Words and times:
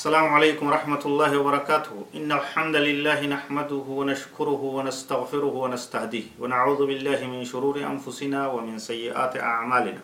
السلام 0.00 0.28
عليكم 0.34 0.64
ورحمة 0.66 1.02
الله 1.04 1.38
وبركاته. 1.38 1.92
إن 2.16 2.32
الحمد 2.32 2.76
لله 2.76 3.20
نحمده 3.26 3.84
ونشكره 3.98 4.62
ونستغفره 4.76 5.54
ونستهديه. 5.62 6.40
ونعوذ 6.40 6.80
بالله 6.86 7.20
من 7.28 7.44
شرور 7.44 7.76
أنفسنا 7.84 8.48
ومن 8.48 8.78
سيئات 8.78 9.36
أعمالنا. 9.36 10.00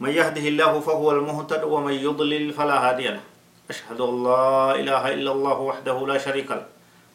من 0.00 0.10
يهده 0.10 0.44
الله 0.48 0.80
فهو 0.80 1.10
المهتد 1.10 1.62
ومن 1.68 1.92
يضلل 1.92 2.52
فلا 2.56 2.88
هادي 2.88 3.08
له. 3.08 3.20
أشهد 3.68 4.00
أن 4.00 4.24
لا 4.24 4.72
إله 4.80 5.04
إلا 5.20 5.30
الله 5.36 5.58
وحده 5.60 6.06
لا 6.06 6.18
شريك 6.18 6.50
له. 6.50 6.64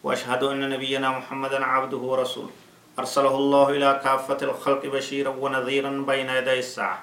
وأشهد 0.06 0.44
أن 0.54 0.70
نبينا 0.70 1.10
محمدا 1.10 1.66
عبده 1.66 1.98
ورسوله. 1.98 2.54
أرسله 3.00 3.36
الله 3.36 3.66
إلى 3.70 4.02
كافة 4.06 4.40
الخلق 4.46 4.86
بشيرا 4.86 5.34
ونذيرا 5.34 5.92
بين 6.06 6.30
يدي 6.30 6.60
الساعة. 6.60 7.00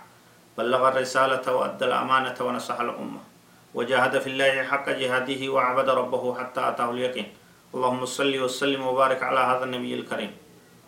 بلغ 0.58 0.88
الرسالة 0.88 1.42
وأدى 1.42 1.84
الأمانة 1.90 2.38
ونصح 2.40 2.78
الأمة. 2.80 3.33
وجاهد 3.75 4.13
في 4.19 4.29
الله 4.29 4.53
حق 4.63 4.87
جهاده 4.91 5.41
وعبد 5.49 5.89
ربه 5.91 6.23
حتى 6.39 6.61
أتاه 6.69 6.89
اليقين 6.91 7.27
اللهم 7.73 8.01
صل 8.17 8.33
وسلم 8.45 8.81
وبارك 8.81 9.21
على 9.23 9.41
هذا 9.49 9.63
النبي 9.63 9.93
الكريم 9.93 10.31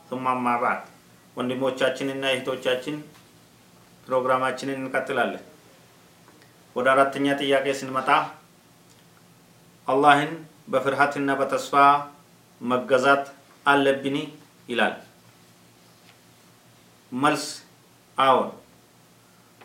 ثم 0.09 0.25
أما 0.27 0.55
بعد 0.57 0.81
ወንድሞቻችንና 1.37 2.23
እህቶቻችን 2.35 2.95
ፕሮግራማችንን 4.05 4.79
እንቀጥላለን 4.81 5.43
ወደ 6.75 6.87
አራተኛ 6.93 7.25
ጥያቄ 7.41 7.65
ስንመጣ 7.81 8.09
አላህን 9.87 10.31
በፍርሃትና 10.73 11.29
በተስፋ 11.41 11.75
መገዛት 12.61 13.23
አለብን 13.65 14.17
ይላል 14.71 14.95
መልስ 17.11 17.45
አዎን 18.17 18.51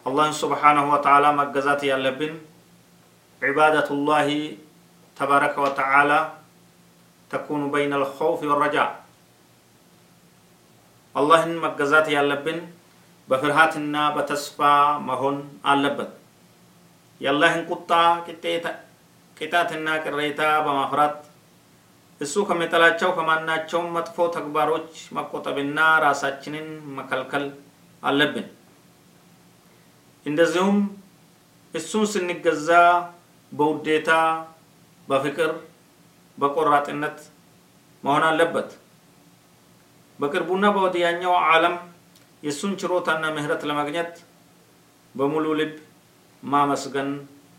አላህን 0.08 0.34
ስብሓናሁ 0.42 0.86
ወተዓላ 0.94 1.26
መገዛት 1.40 1.82
ያለብን 1.90 2.34
عبادة 3.42 3.88
الله 3.90 4.28
تبارك 5.16 5.54
وتعالى 5.58 6.20
تكون 7.30 7.62
بين 7.70 7.92
الخوف 7.92 8.40
والرجاء 8.42 8.90
አላህን 11.14 11.52
መገዛት 11.62 12.06
ያለብን 12.14 12.58
በፍርሃትና 13.28 13.94
በተስፋ 14.16 14.58
መሆን 15.06 15.36
አለበት 15.70 16.10
የአላህን 17.20 17.62
ቁጣ 17.70 17.90
ቅጣትና 19.36 19.86
ቅሬታ 20.04 20.42
በማፍራት 20.66 21.16
እሱ 22.20 22.34
ከሚጠላቸው 22.48 23.10
ከማናቸውም 23.16 23.88
መጥፎ 23.96 24.26
ተግባሮች 24.36 24.92
መቆጠብና 25.16 25.78
ራሳችንን 26.06 26.68
መከልከል 26.98 27.44
አለብን 28.02 28.46
እንደዚሁም 30.26 30.78
እሱን 31.74 32.06
ስንገዛ 32.12 32.70
በውዴታ 33.52 34.10
በፍቅር 35.08 35.52
በቆራጥነት 36.38 37.18
መሆን 38.04 38.24
አለበት 38.30 38.70
በቅርቡና 40.18 40.66
በወዲያኛው 40.74 41.34
ዓለም 41.50 41.76
የእሱን 42.42 42.74
ችሮታና 42.80 43.24
ምህረት 43.36 43.62
ለማግኘት 43.70 44.12
በሙሉ 45.14 45.46
ልብ 45.60 45.74
ማመስገን 46.42 47.10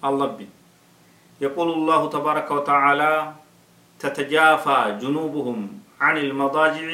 አለብን 0.09 0.51
يقول 1.41 1.69
الله 1.69 2.09
تبارك 2.09 2.51
وتعالى 2.51 3.13
تتجافى 3.99 4.97
جنوبهم 5.01 5.57
عن 6.01 6.17
المضاجع 6.17 6.87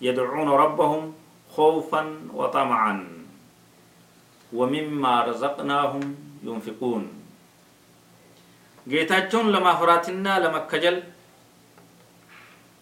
يدعون 0.00 0.48
ربهم 0.48 1.02
خوفا 1.50 2.02
وطمعا 2.34 2.94
ومما 4.52 5.22
رزقناهم 5.22 6.04
ينفقون 6.44 7.02
ጌታቸውን 8.86 9.48
ለማፍራትና 9.54 10.26
ለመከጀል 10.44 10.96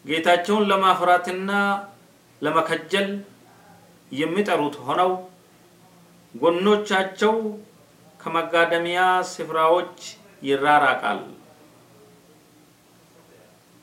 ጌታቸውን 0.05 0.66
ለማፍራትና 0.70 1.51
ለመከጀል 2.42 3.08
የሚጠሩት 4.12 4.77
ሆነው 4.86 5.11
ጎኖቻቸው 6.34 7.34
ከመጋደሚያ 8.20 9.01
ስፍራዎች 9.34 9.98
ይራራቃል 10.42 11.23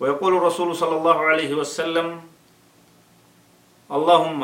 ويقول 0.01 0.33
الرسول 0.35 0.69
صلى 0.75 0.95
الله 0.99 1.17
عليه 1.31 1.51
وسلم 1.55 2.07
اللهم 3.89 4.41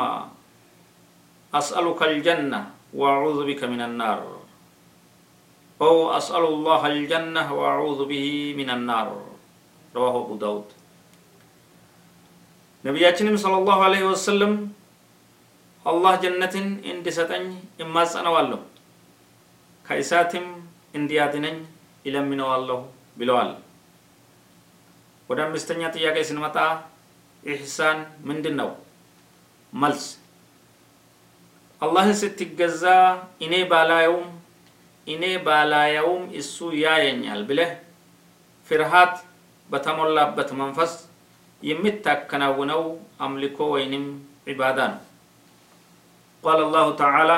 أسألك 1.52 2.00
الجنة 2.02 2.60
وأعوذ 2.94 3.38
بك 3.44 3.60
من 3.64 3.80
النار 3.80 4.18
أو 5.80 5.94
أسأل 6.18 6.44
الله 6.44 6.82
الجنة 6.86 7.44
وأعوذ 7.54 8.00
به 8.04 8.26
من 8.56 8.68
النار 8.70 9.06
رواه 9.94 10.14
أبو 10.24 10.34
داود 10.36 10.68
ነቢያችንም 12.84 13.34
ሰለላሁ 13.42 13.78
ዐለይሂ 13.86 14.02
ወሰለም 14.10 14.52
አላህ 15.86 16.12
ጀነትን 16.22 16.66
እንዲሰጠኝ 16.92 17.44
እማጸነዋለሁ 17.84 18.60
ከእሳትም 19.86 20.46
እንዲያድነኝ 20.98 21.56
ይለምነዋለሁ 22.06 22.78
ብለዋል 23.20 23.50
ወደ 25.28 25.38
አምስተኛ 25.46 25.82
ጥያቄ 25.96 26.16
ስንመጣ 26.30 26.56
ኢሕሳን 27.42 27.98
ምንድን 28.28 28.56
ነው 28.60 28.70
መልስ 29.72 30.06
አላህን 31.80 32.16
ስትገዛ 32.22 32.84
እኔ 33.46 33.54
ባላየውም 33.72 34.26
إني 35.09 35.37
بالا 35.37 35.83
يوم 36.01 36.33
إسو 36.33 36.71
يا 36.71 36.97
ينيال 36.97 37.43
بله 37.45 37.79
فرهات 38.69 39.15
بتمولا 39.71 40.23
بتمنفس 40.37 40.93
يمتكنونو 41.63 42.81
أملكو 43.21 43.63
وينم 43.73 44.05
عبادان 44.47 44.93
قال 46.43 46.59
الله 46.67 46.85
تعالى 46.95 47.37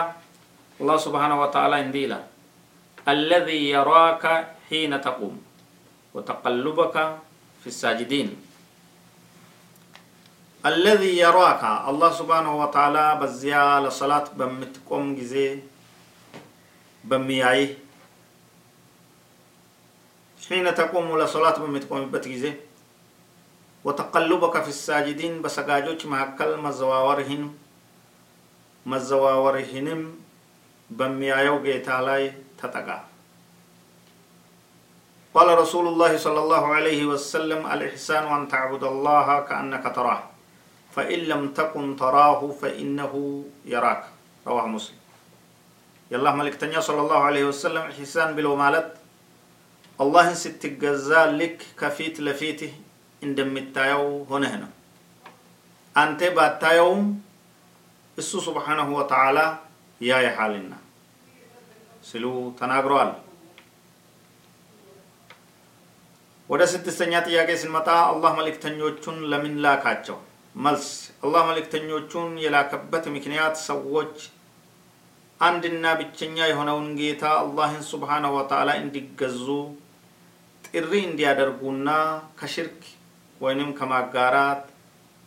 الله 0.81 0.97
سبحانه 0.97 1.37
وتعالى 1.41 1.75
انديلا 1.79 2.19
الذي 3.07 3.69
يراك 3.69 4.23
حين 4.69 5.01
تقوم 5.01 5.35
وتقلبك 6.13 6.95
في 7.61 7.67
الساجدين 7.67 8.29
الذي 10.65 11.17
يراك 11.17 11.63
الله 11.87 12.11
سبحانه 12.11 12.53
وتعالى 12.61 13.05
بزيال 13.21 13.83
صلاة 13.91 14.25
بمتقوم 14.35 15.15
جزيه 15.15 15.63
بمياي 17.09 17.75
حين 20.49 20.75
تقوم 20.75 21.07
لصلاة 21.19 21.57
بمتقوم 21.59 22.11
بتجزي 22.11 22.53
وتقلبك 23.83 24.55
في 24.63 24.69
الساجدين 24.75 25.41
بسجاجوش 25.41 26.05
مع 26.05 26.35
كلمة 26.39 26.71
زواورهن 26.71 27.43
مزواورهنم 28.85 30.01
بميايو 30.89 31.55
علي 31.87 32.33
تتقع 32.59 32.99
قال 35.33 35.47
رسول 35.57 35.85
الله 35.87 36.17
صلى 36.17 36.39
الله 36.39 36.63
عليه 36.75 37.05
وسلم 37.05 37.61
الإحسان 37.73 38.23
أن 38.35 38.47
تعبد 38.47 38.83
الله 38.83 39.27
كأنك 39.39 39.85
تراه 39.95 40.23
فإن 40.95 41.19
لم 41.19 41.41
تكن 41.53 41.95
تراه 41.95 42.41
فإنه 42.61 43.13
يراك 43.65 44.03
رواه 44.47 44.67
مسلم 44.67 44.96
የአላህ 46.10 46.32
መልእክተኛ 46.40 46.74
ሰለላሁ 46.86 47.18
ዐለይሂ 47.26 47.44
ወሰለም 47.50 47.86
ኢሕሳን 47.92 48.30
ብሎ 48.38 48.48
ማለት 48.62 48.88
አላህን 49.98 50.36
ስትገዛ 50.42 51.10
ልክ 51.38 51.58
ከፊት 51.80 52.16
ለፊትህ 52.26 52.72
እንደምታየው 53.22 54.04
ሆነህ 54.30 54.54
ነው 54.62 54.70
አንተ 55.94 56.30
ባታየውም 56.36 57.02
እሱ 58.18 58.32
ስብሓነሁ 58.46 58.88
ወተዓላ 58.98 59.38
ያይሃልና 60.00 60.72
ሲሉ 62.04 62.26
ተናግረዋል 62.60 63.10
ወደ 66.48 66.62
ስድስተኛ 66.72 67.12
ጥያቄ 67.26 67.50
ስንመጣ 67.60 67.88
አላህ 68.08 68.32
መልእክተኞቹን 68.38 69.18
ለምን 69.32 69.54
ላካቸው 69.64 70.16
መልስ 70.54 70.86
አላህ 71.24 71.42
መልእክተኞቹን 71.50 72.30
የላከበት 72.44 73.04
ምክንያት 73.16 73.54
ሰዎች 73.68 74.16
አንድና 75.40 75.84
ብቸኛ 76.00 76.36
የሆነውን 76.48 76.88
ጌታ 76.98 77.22
አላህን 77.38 77.82
ስብሓነሁ 77.90 78.32
ወተዓላ 78.38 78.70
እንዲገዙ 78.82 79.46
ጥሪ 80.64 80.92
እንዲያደርጉና 81.08 81.88
ከሽርክ 82.38 82.80
ወይንም 83.40 83.70
ከማጋራት 83.78 84.62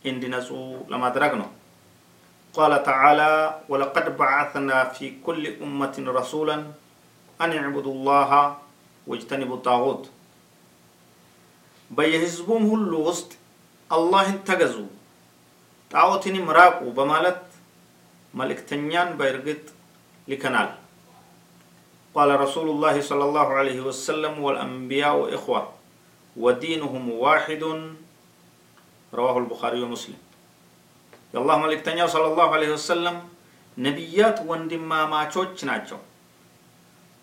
እንዲነጹ 0.04 0.50
ለማድረግ 0.94 1.34
ነው 1.42 1.50
ቃለ 2.56 2.74
ተዓላ 2.88 3.22
ወለቀድ 3.72 4.08
በዓትና 4.20 4.72
ፊ 4.94 5.10
ኩል 5.26 5.42
ኡመትን 5.66 6.06
ረሱላን 6.18 6.64
አን 7.40 7.54
ዕቡዱ 7.62 7.88
ላሃ 8.08 8.32
ወጅተኒቡ 9.08 9.52
ጣዖት 9.68 10.04
በየህዝቡም 11.92 12.64
ሁሉ 12.72 12.92
ውስጥ 13.10 13.32
አላህን 13.90 14.38
ተገዙ 14.48 14.78
ጣዖትንም 15.92 16.48
ራቁ 16.58 16.80
በማለት 16.98 17.42
መልእክተኛን 18.34 19.10
በእርግጥ 19.20 19.66
ልከናል 20.30 20.70
قال 22.16 22.30
رسول 22.40 22.68
الله 22.70 22.96
صلى 23.02 23.24
الله 23.24 23.48
عليه 23.54 23.80
وسلم 23.82 24.34
والأنبياء 24.40 25.18
إخوة 25.36 25.62
ودينهم 26.36 27.04
واحد 27.24 27.64
رواه 29.14 29.36
البخاري 29.38 29.80
ومسلم 29.84 30.20
የአላህ 31.34 31.56
መልእክተኛው 31.64 32.08
ሰለላሁ 32.08 32.46
ዐለይሂ 32.56 32.72
ወሰለም 32.72 33.16
ነቢያት 33.78 34.38
ወንድማማቾች 34.50 35.56
ናቸው፣ 35.70 36.00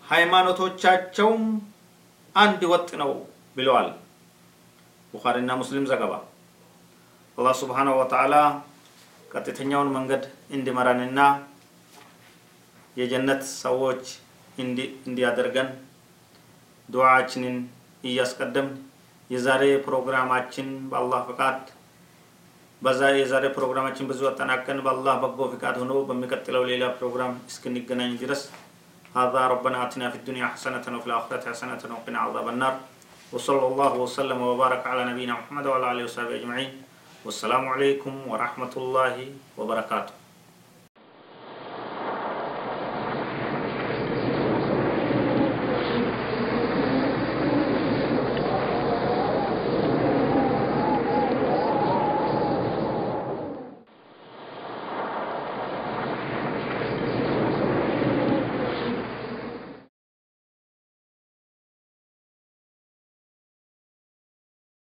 ሃይማኖቶቻቸውም 0.02 1.44
አንድ 2.36 2.60
ወጥ 2.72 2.90
ነው 3.02 3.10
ብለዋል። 3.56 3.88
ቡኻሪና 5.14 5.50
ሙስሊም 5.60 5.86
ዘገባ። 5.90 6.12
አላህ 7.38 7.54
ሱብሓነሁ 7.62 7.94
ወተዓላ 8.00 8.34
ቀጥተኛውን 9.30 9.90
መንገድ 9.96 10.22
እንዲመራንና 10.56 11.20
የጀነት 13.00 13.42
ሰዎች 13.64 14.04
እንዲያደርገን 15.06 15.68
ዱዓችንን 16.88 17.56
እያስቀደም 18.08 18.68
የዛሬ 19.30 19.64
ፕሮግራማችን 19.86 20.68
በአላህ 20.90 21.20
ፈቃድ 21.28 21.60
በዛ 22.82 23.00
የዛሬ 23.20 23.44
ፕሮግራማችን 23.56 24.08
ብዙ 24.10 24.20
አጠናቀን 24.30 24.78
በአላህ 24.86 25.14
በጎ 25.22 25.48
ፍቃድ 25.52 25.76
ሆኖ 25.82 25.94
በሚቀጥለው 26.08 26.64
ሌላ 26.72 26.84
ፕሮግራም 27.00 27.34
እስክንገናኝ 27.50 28.12
ድረስ 28.24 28.42
هذا 29.14 29.40
ربنا 29.46 29.76
آتنا 29.84 30.10
في 30.10 30.16
الدنيا 30.16 30.46
حسنة 30.46 30.84
وفي 30.88 31.06
الآخرة 31.06 31.44
حسنة 31.50 31.82
وقنا 31.90 32.18
عذاب 32.18 32.46
النار 32.48 32.74
وصلى 33.32 33.66
الله 33.66 33.92
وسلم 33.94 34.38
وبارك 34.42 34.82
على 34.86 35.02
نبينا 35.04 35.32
محمد 35.32 35.64
وعلى 35.66 35.92
آله 35.92 36.04
وصحبه 36.04 36.34
أجمعين 36.34 36.70
والسلام 37.24 37.64
عليكم 37.68 38.14
ورحمة 38.28 38.72
الله 38.76 39.14
وبركاته 39.58 40.12